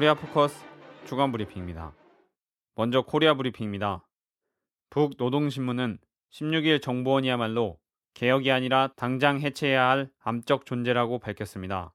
[0.00, 0.64] 코리아 포커스
[1.04, 1.94] 주간 브리핑입니다.
[2.74, 4.08] 먼저 코리아 브리핑입니다.
[4.88, 5.98] 북 노동신문은
[6.32, 7.78] 16일 정보원이야말로
[8.14, 11.92] 개혁이 아니라 당장 해체해야 할 암적 존재라고 밝혔습니다.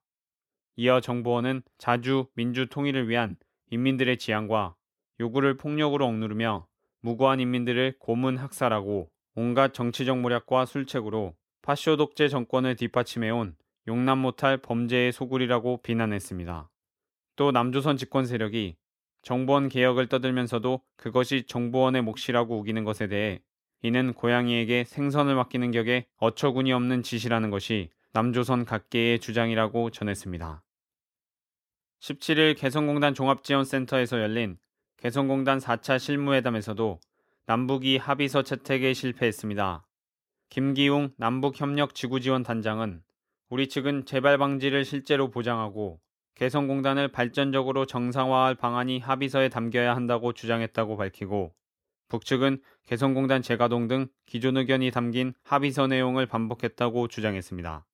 [0.75, 3.37] 이어 정보원은 자주 민주 통일을 위한
[3.71, 4.75] 인민들의 지향과
[5.19, 6.67] 요구를 폭력으로 억누르며
[7.01, 11.33] 무고한 인민들을 고문 학살하고 온갖 정치적 모략과 술책으로
[11.63, 13.55] 파쇼 독재 정권을 뒷받침해온
[13.87, 16.69] 용납 못할 범죄의 소굴이라고 비난했습니다.
[17.35, 18.75] 또 남조선 집권 세력이
[19.21, 23.41] 정보원 개혁을 떠들면서도 그것이 정보원의 몫이라고 우기는 것에 대해
[23.81, 30.63] 이는 고양이에게 생선을 맡기는 격에 어처구니 없는 짓이라는 것이 남조선 각계의 주장이라고 전했습니다.
[31.99, 34.57] 17일 개성공단 종합지원센터에서 열린
[34.97, 36.99] 개성공단 4차 실무회담에서도
[37.47, 39.85] 남북이 합의서 채택에 실패했습니다.
[40.49, 43.01] 김기웅 남북협력지구지원단장은
[43.49, 45.99] 우리 측은 재발 방지를 실제로 보장하고
[46.35, 51.53] 개성공단을 발전적으로 정상화할 방안이 합의서에 담겨야 한다고 주장했다고 밝히고
[52.09, 57.85] 북측은 개성공단 재가동 등 기존 의견이 담긴 합의서 내용을 반복했다고 주장했습니다.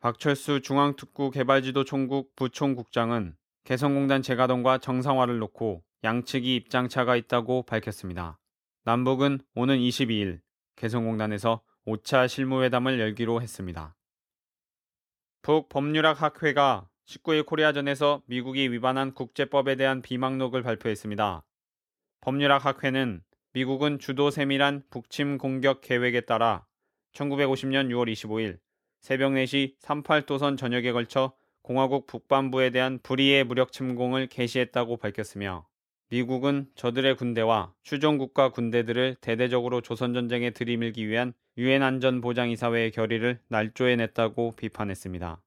[0.00, 8.38] 박철수 중앙특구 개발지도 총국 부총국장은 개성공단 재가동과 정상화를 놓고 양측이 입장차가 있다고 밝혔습니다.
[8.84, 10.40] 남북은 오는 22일
[10.76, 13.96] 개성공단에서 5차 실무회담을 열기로 했습니다.
[15.42, 21.44] 북법률학 학회가 19일 코리아전에서 미국이 위반한 국제법에 대한 비망록을 발표했습니다.
[22.20, 26.66] 법률학 학회는 미국은 주도 세밀한 북침 공격 계획에 따라
[27.12, 28.58] 1950년 6월 25일
[29.00, 35.66] 새벽 4시 38도선 전역에 걸쳐 공화국 북반부에 대한 불의의 무력 침공을 개시했다고 밝혔으며
[36.08, 45.42] 미국은 저들의 군대와 추종국가 군대들을 대대적으로 조선전쟁에 들이밀기 위한 유엔 안전보장이사회의 결의를 날조해 냈다고 비판했습니다.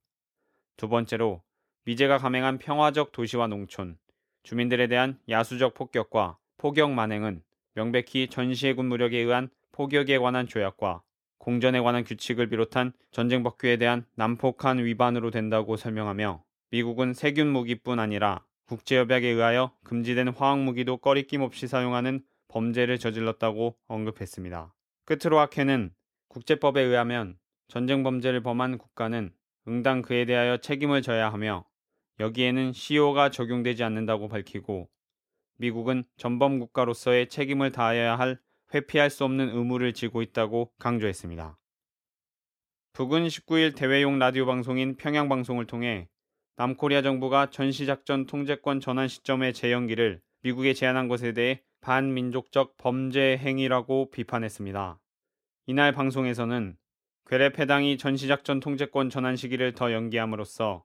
[0.75, 1.42] 두 번째로
[1.89, 3.97] 미제가 감행한 평화적 도시와 농촌,
[4.44, 7.41] 주민들에 대한 야수적 폭격과 포격 만행은
[7.73, 11.01] 명백히 전시해군 무력에 의한 포격에 관한 조약과
[11.39, 18.45] 공전에 관한 규칙을 비롯한 전쟁 법규에 대한 난폭한 위반으로 된다고 설명하며 미국은 세균 무기뿐 아니라
[18.67, 24.75] 국제협약에 의하여 금지된 화학 무기도 꺼리낌 없이 사용하는 범죄를 저질렀다고 언급했습니다.
[25.06, 25.91] 끝으로 학회는
[26.27, 29.31] 국제법에 의하면 전쟁 범죄를 범한 국가는
[29.67, 31.66] 응당 그에 대하여 책임을 져야 하며
[32.19, 34.90] 여기에는 CO가 적용되지 않는다고 밝히고
[35.57, 38.40] 미국은 전범 국가로서의 책임을 다해야 할
[38.74, 41.57] 회피할 수 없는 의무를 지고 있다고 강조했습니다.
[42.94, 46.09] 북은 19일 대외용 라디오 방송인 평양 방송을 통해
[46.57, 55.00] 남코리아 정부가 전시작전 통제권 전환 시점의 재연기를 미국에 제안한 것에 대해 반민족적 범죄 행위라고 비판했습니다.
[55.68, 56.75] 이날 방송에서는
[57.28, 60.84] 괴뢰 해당이 전시작전 통제권 전환 시기를 더 연기함으로써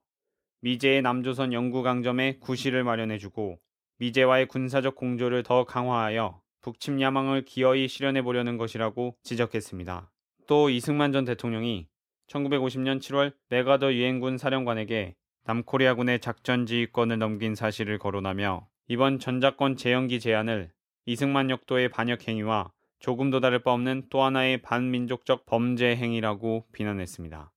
[0.61, 3.59] 미제의 남조선 영구 강점에 구실을 마련해주고
[3.99, 10.11] 미제와의 군사적 공조를 더 강화하여 북침 야망을 기어이 실현해 보려는 것이라고 지적했습니다.
[10.47, 11.87] 또 이승만 전 대통령이
[12.27, 20.71] 1950년 7월 메가더 유엔군 사령관에게 남코리아군의 작전 지휘권을 넘긴 사실을 거론하며 이번 전작권 재연기 제안을
[21.05, 27.51] 이승만 역도의 반역 행위와 조금도 다를 바 없는 또 하나의 반민족적 범죄 행위라고 비난했습니다.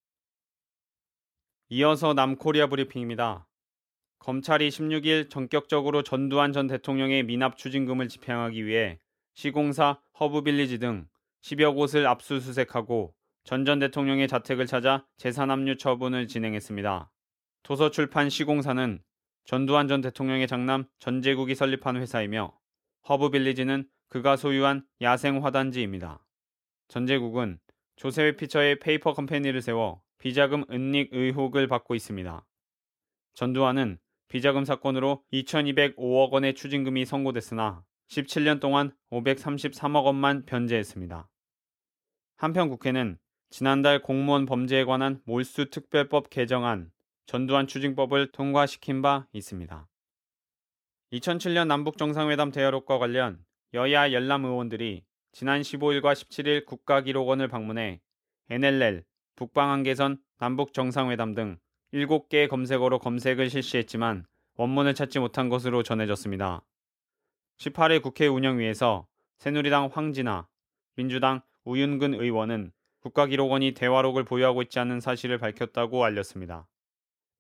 [1.71, 3.47] 이어서 남코리아 브리핑입니다.
[4.21, 8.99] 검찰이 16일 전격적으로 전두환 전 대통령의 미납 추징금을 집행하기 위해
[9.35, 11.07] 시공사 허브빌리지 등
[11.43, 13.15] 10여 곳을 압수수색하고
[13.45, 17.11] 전 전 대통령의 자택을 찾아 재산압류 처분을 진행했습니다.
[17.65, 19.03] 도서출판 시공사는
[19.45, 22.59] 전두환 전 대통령의 장남 전제국이 설립한 회사이며
[23.11, 26.25] 허브빌리지는 그가 소유한 야생화 단지입니다.
[26.89, 27.59] 전제국은
[27.97, 32.45] 조세회피처에 페이퍼 컴퍼니를 세워 비자금 은닉 의혹을 받고 있습니다.
[33.35, 33.99] 전두환은
[34.29, 41.29] 비자금 사건으로 2205억 원의 추징금이 선고됐으나 17년 동안 533억 원만 변제했습니다.
[42.37, 43.19] 한편 국회는
[43.51, 46.91] 지난달 공무원 범죄에 관한 몰수 특별법 개정안
[47.27, 49.89] 전두환 추징법을 통과시킨 바 있습니다.
[51.13, 53.45] 2007년 남북정상회담 대화록과 관련
[53.75, 58.01] 여야 열람 의원들이 지난 15일과 17일 국가기록원을 방문해
[58.51, 59.05] NLL,
[59.39, 61.59] 북방한계선, 남북정상회담 등
[61.95, 64.27] 7개의 검색어로 검색을 실시했지만
[64.57, 66.65] 원문을 찾지 못한 것으로 전해졌습니다.
[67.59, 69.07] 18일 국회 운영위에서
[69.39, 70.49] 새누리당 황진아,
[70.97, 76.67] 민주당 우윤근 의원은 국가기록원이 대화록을 보유하고 있지 않은 사실을 밝혔다고 알렸습니다.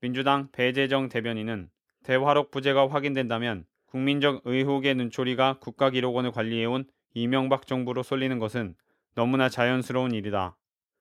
[0.01, 1.69] 민주당 배재정 대변인은
[2.05, 6.85] 대화록 부재가 확인된다면 국민적 의혹의 눈초리가 국가기록원을 관리해온
[7.15, 8.77] 이명박 정부로 쏠리는 것은
[9.17, 10.57] 너무나 자연스러운 일이다.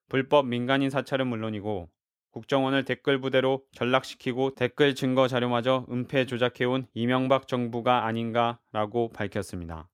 [0.09, 1.89] 불법 민간인 사찰은 물론이고
[2.31, 9.89] 국정원을 댓글 부대로 전락시키고 댓글 증거 자료마저 은폐 조작해온 이명박 정부가 아닌가라고 밝혔습니다.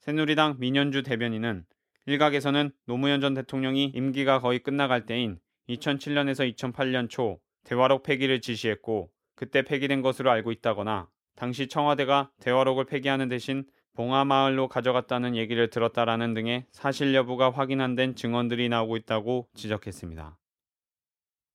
[0.00, 1.64] 새누리당 민현주 대변인은
[2.06, 5.38] 일각에서는 노무현 전 대통령이 임기가 거의 끝나갈 때인
[5.68, 13.28] 2007년에서 2008년 초 대화록 폐기를 지시했고 그때 폐기된 것으로 알고 있다거나 당시 청와대가 대화록을 폐기하는
[13.28, 13.64] 대신
[13.94, 20.38] 봉하마을로 가져갔다는 얘기를 들었다라는 등의 사실 여부가 확인 안 된 증언들이 나오고 있다고 지적했습니다.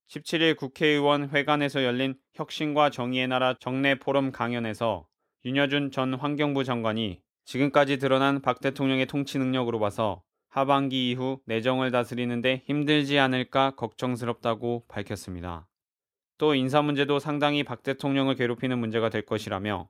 [0.10, 5.08] 17일 국회의원 회관에서 열린 혁신과 정의의 나라 정례 포럼 강연에서
[5.46, 12.64] 윤여준 전 환경부 장관이 지금까지 드러난 박 대통령의 통치 능력으로 봐서 하반기 이후 내정을 다스리는데
[12.66, 15.68] 힘들지 않을까 걱정스럽다고 밝혔습니다.
[16.38, 19.90] 또 인사 문제도 상당히 박 대통령을 괴롭히는 문제가 될 것이라며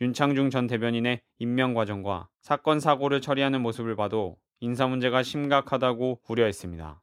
[0.00, 7.00] 윤창중 전 대변인의 임명 과정과 사건 사고를 처리하는 모습을 봐도 인사 문제가 심각하다고 우려했습니다.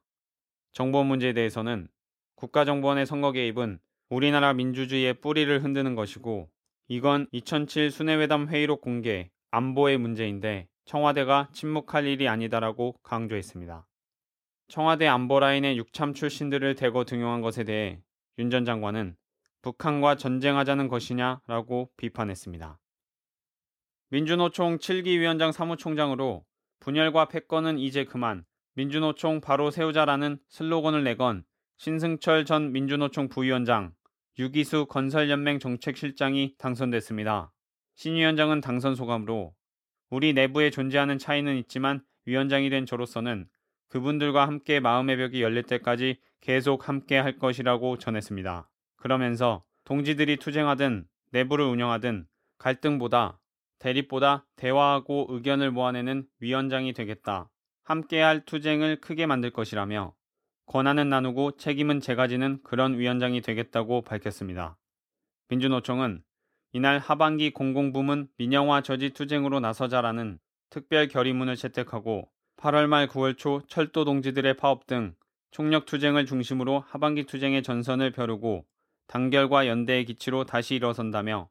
[0.72, 1.88] 정보 문제에 대해서는
[2.36, 3.78] 국가정보원의 선거 개입은
[4.10, 6.50] 우리나라 민주주의의 뿌리를 흔드는 것이고
[6.88, 13.86] 이건 2007 순회회담 회의록 공개, 안보의 문제인데 청와대가 침묵할 일이 아니다라고 강조했습니다.
[14.68, 18.02] 청와대 안보라인의 육참 출신들을 대거 등용한 것에 대해
[18.38, 19.16] 윤 전 장관은
[19.62, 22.81] 북한과 전쟁하자는 것이냐라고 비판했습니다.
[24.12, 26.44] 민주노총 7기 위원장 사무총장으로
[26.80, 28.44] 분열과 패권은 이제 그만
[28.74, 31.44] 민주노총 바로 세우자라는 슬로건을 내건
[31.78, 33.94] 신승철 전 민주노총 부위원장,
[34.38, 37.54] 유기수 건설연맹 정책실장이 당선됐습니다.
[37.94, 39.54] 신 위원장은 당선 소감으로
[40.10, 43.46] 우리 내부에 존재하는 차이는 있지만 위원장이 된 저로서는
[43.88, 48.68] 그분들과 함께 마음의 벽이 열릴 때까지 계속 함께 할 것이라고 전했습니다.
[48.96, 52.26] 그러면서 동지들이 투쟁하든 내부를 운영하든
[52.58, 53.38] 갈등보다
[53.82, 57.50] 대립보다 대화하고 의견을 모아내는 위원장이 되겠다.
[57.82, 60.14] 함께할 투쟁을 크게 만들 것이라며
[60.66, 64.78] 권한은 나누고 책임은 제가 지는 그런 위원장이 되겠다고 밝혔습니다.
[65.48, 66.22] 민주노총은
[66.72, 70.38] 이날 하반기 공공부문 민영화 저지 투쟁으로 나서자라는
[70.70, 75.14] 특별 결의문을 채택하고 8월 말 9월 초 철도 동지들의 파업 등
[75.50, 78.64] 총력 투쟁을 중심으로 하반기 투쟁의 전선을 벼르고
[79.08, 81.50] 단결과 연대의 기치로 다시 일어선다며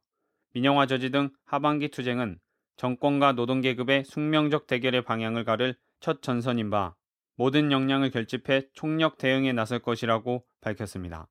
[0.53, 2.39] 민영화 저지 등 하반기 투쟁은
[2.77, 6.95] 정권과 노동계급의 숙명적 대결의 방향을 가를 첫 전선인 바
[7.35, 11.27] 모든 역량을 결집해 총력 대응에 나설 것이라고 밝혔습니다.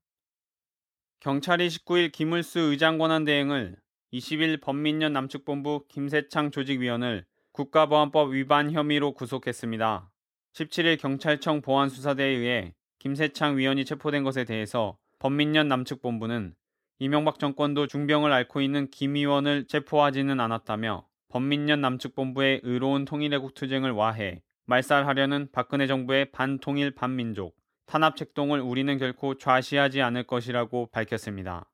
[1.20, 3.76] 경찰이 19일 김을수 의장 권한 대행을
[4.12, 10.10] 20일 범민련 남측본부 김세창 조직위원을 국가보안법 위반 혐의로 구속했습니다.
[10.54, 16.54] 17일 경찰청 보안수사대에 의해 김세창 위원이 체포된 것에 대해서 범민련 남측본부는
[17.02, 24.42] 이명박 정권도 중병을 앓고 있는 김 의원을 체포하지는 않았다며 범민련 남측본부의 의로운 통일애국 투쟁을 와해
[24.66, 27.56] 말살하려는 박근혜 정부의 반통일 반민족
[27.86, 31.70] 탄압 책동을 우리는 결코 좌시하지 않을 것이라고 밝혔습니다.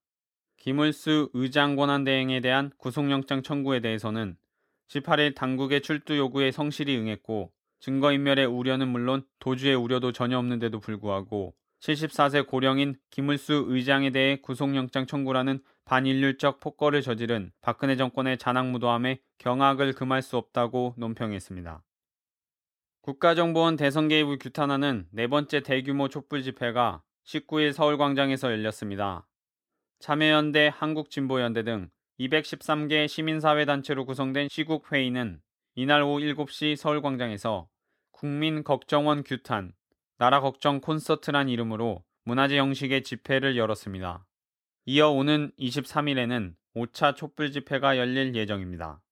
[0.59, 4.37] 김을수 의장 권한 대행에 대한 구속영장 청구에 대해서는
[4.91, 7.51] 18일 당국의 출두 요구에 성실히 응했고
[7.81, 15.61] 증거인멸의 우려는 물론 도주의 우려도 전혀 없는데도 불구하고 74세 고령인 김을수 의장에 대해 구속영장 청구라는
[15.85, 21.83] 반인륜적 폭거를 저지른 박근혜 정권의 잔악무도함에 경악을 금할 수 없다고 논평했습니다.
[23.03, 29.29] 국가정보원 대선 개입을 규탄하는 네 번째 대규모 촛불 집회가 19일 서울광장에서 열렸습니다.
[30.01, 35.41] 참여연대, 한국진보연대 등 213개 시민사회단체로 구성된 시국회의는
[35.77, 37.69] 이날 오후 7시 서울광장에서
[38.11, 39.73] 국민 걱정원 규탄,
[40.19, 44.27] 나라 걱정 콘서트란 이름으로 문화재 형식의 집회를 열었습니다.
[44.87, 49.03] 이어 오는 23일에는 5차 촛불 집회가 열릴 예정입니다.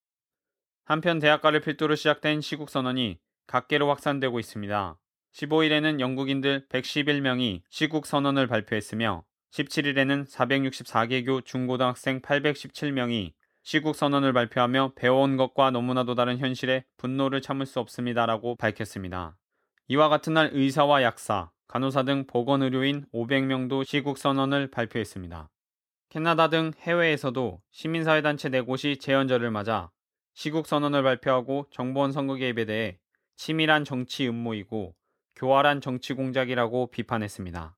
[0.86, 4.98] 한편 대학가를 필두로 시작된 시국 선언이 각계로 확산되고 있습니다.
[5.34, 15.70] 15일에는 영국인들 111명이 시국 선언을 발표했으며 17일에는 464개교 중고등학생 817명이 시국 선언을 발표하며 배워온 것과
[15.70, 19.36] 너무나도 다른 현실에 분노를 참을 수 없습니다라고 밝혔습니다.
[19.88, 25.50] 이와 같은 날 의사와 약사, 간호사 등 보건의료인 500명도 시국선언을 발표했습니다.
[26.08, 29.90] 캐나다 등 해외에서도 시민사회단체 4곳이 재연절을 맞아
[30.34, 32.98] 시국선언을 발표하고 정보원 선거 개입에 대해
[33.36, 34.94] 치밀한 정치 음모이고
[35.36, 37.76] 교활한 정치 공작이라고 비판했습니다.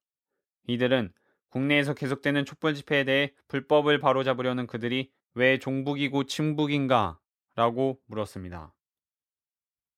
[0.69, 1.13] 이들은
[1.49, 7.19] 국내에서 계속되는 촛불 집회에 대해 불법을 바로잡으려는 그들이 왜 종북이고 친북인가?
[7.57, 8.76] 라고 물었습니다.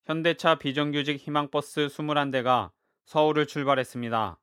[0.08, 2.70] 현대차 비정규직 희망버스 21대가
[3.04, 4.40] 서울을 출발했습니다.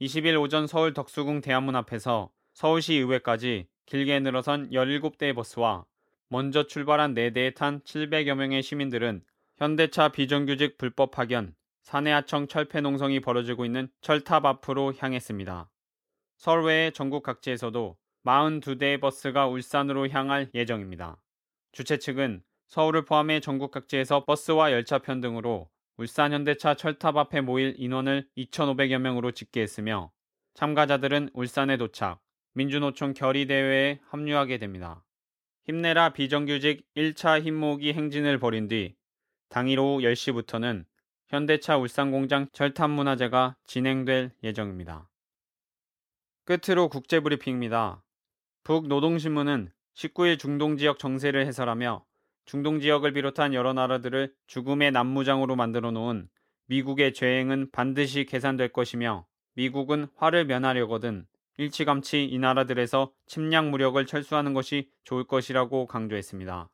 [0.00, 5.84] 20일 오전 서울 덕수궁 대한문 앞에서 서울시 의회까지 길게 늘어선 17대의 버스와
[6.28, 9.24] 먼저 출발한 4대에 탄 700여 명의 시민들은
[9.56, 15.68] 현대차 비정규직 불법 파견, 사내하청 철폐 농성이 벌어지고 있는 철탑 앞으로 향했습니다.
[16.36, 21.20] 서울 외에 전국 각지에서도 42대의 버스가 울산으로 향할 예정입니다.
[21.72, 27.76] 주최 측은 서울을 포함해 전국 각지에서 버스와 열차 편 등으로 울산 현대차 철탑 앞에 모일
[27.78, 30.10] 인원을 2,500여 명으로 집계했으며
[30.54, 32.20] 참가자들은 울산에 도착,
[32.54, 35.04] 민주노총 결의대회에 합류하게 됩니다.
[35.66, 38.96] 힘내라 비정규직 1차 힘모으기 행진을 벌인 뒤
[39.50, 40.84] 당일 오후 10시부터는
[41.28, 45.08] 현대차 울산공장 철탑문화제가 진행될 예정입니다.
[46.44, 48.02] 끝으로 국제브리핑입니다.
[48.64, 52.04] 북노동신문은 19일 중동지역 정세를 해설하며
[52.44, 56.28] 중동 지역을 비롯한 여러 나라들을 죽음의 난무장으로 만들어 놓은
[56.66, 64.90] 미국의 죄행은 반드시 계산될 것이며 미국은 화를 면하려거든 일찌감치 이 나라들에서 침략 무력을 철수하는 것이
[65.04, 66.68] 좋을 것이라고 강조했습니다.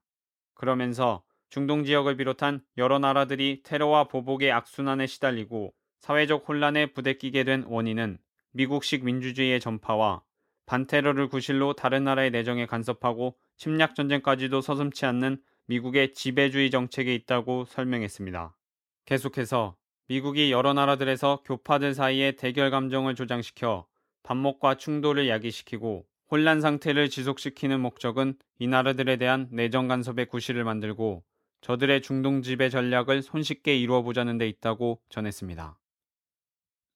[0.55, 8.19] 그러면서 중동 지역을 비롯한 여러 나라들이 테러와 보복의 악순환에 시달리고 사회적 혼란에 부대끼게 된 원인은
[8.53, 10.23] 미국식 민주주의의 전파와
[10.67, 18.57] 반테러를 구실로 다른 나라의 내정에 간섭하고 침략 전쟁까지도 서슴치 않는 미국의 지배주의 정책에 있다고 설명했습니다.
[19.05, 19.77] 계속해서
[20.09, 23.87] 미국이 여러 나라들에서 교파들 사이의 대결 감정을 조장시켜
[24.25, 31.23] 반목과 충돌을 야기시키고 혼란 상태를 지속시키는 목적은 이 나라들에 대한 내정 간섭의 구실을 만들고
[31.61, 35.79] 저들의 중동 지배 전략을 손쉽게 이루어 보자는 데 있다고 전했습니다.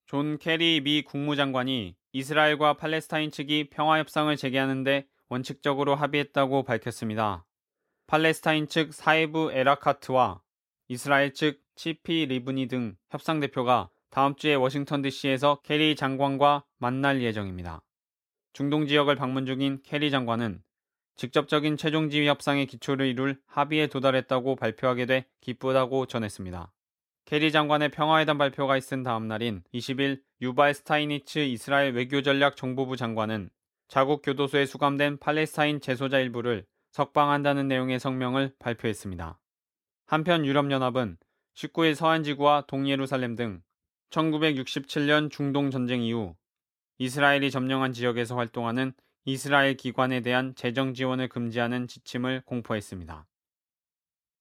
[0.06, 7.46] 존 캐리 미 국무장관이 이스라엘과 팔레스타인 측이 평화 협상을 재개하는데 원칙적으로 합의했다고 밝혔습니다.
[8.06, 10.42] 팔레스타인 측 사이브 에라카트와
[10.88, 17.82] 이스라엘 측 치피 리브니 등 협상 대표가 다음 주에 워싱턴 DC에서 캐리 장관과 만날 예정입니다.
[18.52, 20.62] 중동 지역을 방문 중인 캐리 장관은
[21.16, 26.72] 직접적인 최종 지위 협상의 기초를 이룰 합의에 도달했다고 발표하게 돼 기쁘다고 전했습니다.
[27.24, 33.48] 캐리 장관의 평화회담 발표가 있은 다음 날인 20일 유발 스타이니츠 이스라엘 외교전략 정보부 장관은
[33.88, 39.36] 자국 교도소에 수감된 팔레스타인 재소자 일부를 석방한다는 내용의 성명을 발표했습니다.
[40.06, 41.16] 한편 유럽연합은
[41.56, 43.62] 19일 서한지구와 동예루살렘 등
[44.10, 46.36] 1967년 중동 전쟁 이후
[46.98, 48.92] 이스라엘이 점령한 지역에서 활동하는
[49.24, 53.26] 이스라엘 기관에 대한 재정 지원을 금지하는 지침을 공포했습니다.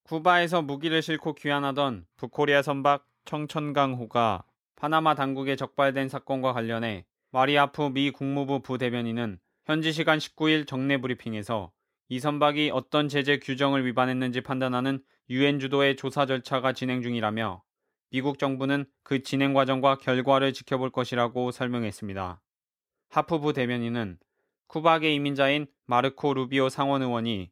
[0.03, 4.45] 쿠바에서 무기를 싣고 귀환하던 북코리아 선박 청천강호가
[4.75, 11.71] 파나마 당국에 적발된 사건과 관련해 마리 하프 미 국무부 부대변인은 현지 시간 19일 정례 브리핑에서
[12.09, 17.63] 이 선박이 어떤 제재 규정을 위반했는지 판단하는 유엔 주도의 조사 절차가 진행 중이라며
[18.09, 22.41] 미국 정부는 그 진행 과정과 결과를 지켜볼 것이라고 설명했습니다.
[23.09, 24.17] 하프 부대변인은
[24.67, 27.51] 쿠바계 이민자인 마르코 루비오 상원 의원이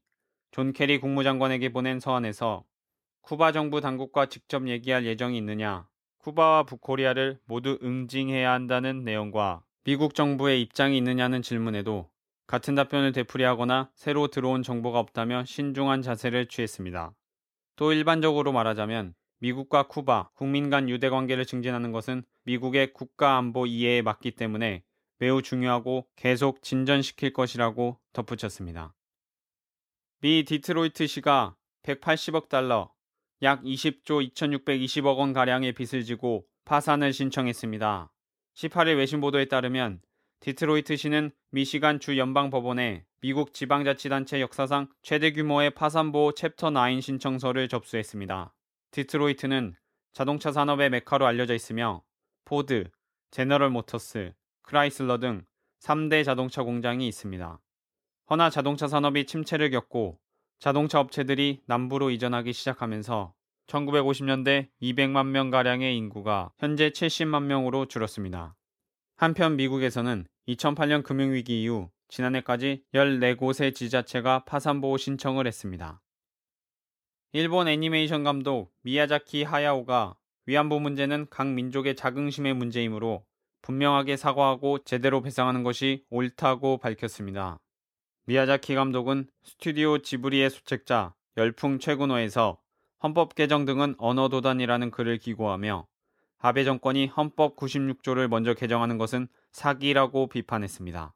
[0.52, 2.66] 존 캐리 국무장관에게 보낸 서한에서
[3.22, 10.62] 쿠바 정부 당국과 직접 얘기할 예정이 있느냐, 쿠바와 북코리아를 모두 응징해야 한다는 내용과 미국 정부의
[10.62, 12.10] 입장이 있느냐는 질문에도
[12.48, 17.14] 같은 답변을 되풀이하거나 새로 들어온 정보가 없다며 신중한 자세를 취했습니다.
[17.76, 24.02] 또 일반적으로 말하자면 미국과 쿠바, 국민 간 유대 관계를 증진하는 것은 미국의 국가 안보 이해에
[24.02, 24.84] 맞기 때문에
[25.18, 28.94] 매우 중요하고 계속 진전시킬 것이라고 덧붙였습니다.
[30.20, 32.92] 미 디트로이트시가 180억 달러,
[33.42, 38.12] 약 20조 2620억 원 가량의 빚을 지고 파산을 신청했습니다.
[38.56, 40.02] 18일 외신 보도에 따르면
[40.42, 48.52] 디트로이트시는 미시간 주 연방법원에 미국 지방자치단체 역사상 최대 규모의 파산보호 챕터 9 신청서를 접수했습니다.
[48.90, 49.76] 디트로이트는
[50.14, 52.02] 자동차 산업의 메카로 알려져 있으며
[52.46, 52.90] 포드,
[53.30, 54.34] 제너럴 모터스,
[54.64, 55.46] 크라이슬러 등
[55.80, 57.60] 3대 자동차 공장이 있습니다.
[58.32, 60.20] 허나 자동차 산업이 침체를 겪고
[60.58, 63.36] 자동차 업체들이 남부로 이전하기 시작하면서
[63.68, 68.56] 1950년대 200만 명가량의 인구가 현재 70만 명으로 줄었습니다.
[69.22, 76.02] 한편 미국에서는 2008년 금융위기 이후 지난해까지 14곳의 지자체가 파산보호 신청을 했습니다.
[77.32, 83.26] 일본 애니메이션 감독 미야자키 하야오가 위안부 문제는 각 민족의 자긍심의 문제이므로
[83.62, 87.60] 분명하게 사과하고 제대로 배상하는 것이 옳다고 밝혔습니다.
[88.26, 92.60] 미야자키 감독은 스튜디오 지브리의 소책자 열풍 최근호에서
[93.04, 95.88] 헌법 개정 등은 언어 도단이라는 글을 기고하며
[96.40, 101.14] 아베 정권이 헌법 96조를 먼저 개정하는 것은 사기라고 비판했습니다.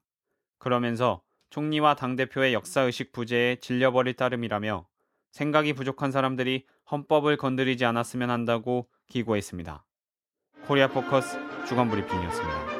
[0.59, 4.87] 그러면서 총리와 당대표의 역사의식 부재에 질려버릴 따름이라며
[5.31, 9.85] 생각이 부족한 사람들이 헌법을 건드리지 않았으면 한다고 기고했습니다.
[10.67, 12.74] 코리아 포커스 주간 브리핑이었습니다.